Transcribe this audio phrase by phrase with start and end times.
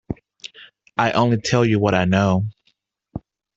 [0.97, 2.47] I only tell you what I know.